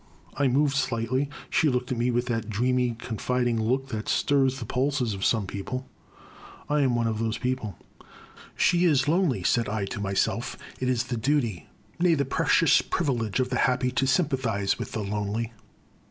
I 0.35 0.47
moved 0.47 0.75
slightly. 0.77 1.29
She 1.51 1.69
looked 1.69 1.91
at 1.91 1.97
me 1.99 2.09
with 2.09 2.25
that 2.25 2.49
dreamy 2.49 2.95
confiding 2.97 3.61
look 3.61 3.89
that 3.89 4.09
stirs 4.09 4.57
the 4.57 4.65
pulses 4.65 5.13
of 5.13 5.23
some 5.23 5.45
people. 5.45 5.87
I 6.67 6.81
am 6.81 6.95
one 6.95 7.05
of 7.05 7.19
those 7.19 7.37
people. 7.37 7.77
The 7.99 8.05
Crime. 8.05 8.13
273 8.57 8.79
"She 8.79 8.85
is 8.89 9.07
lonely," 9.07 9.43
said 9.43 9.69
I 9.69 9.85
to 9.85 10.01
myself, 10.01 10.57
*' 10.69 10.79
it 10.79 10.89
is 10.89 11.03
the 11.03 11.17
duty— 11.17 11.67
^nay, 12.01 12.17
the 12.17 12.25
precious 12.25 12.81
privilege 12.81 13.39
of 13.39 13.51
the 13.51 13.59
happy 13.69 13.91
to 13.91 14.07
sympathize 14.07 14.79
with 14.79 14.93
the 14.93 15.03
lonely. 15.03 15.53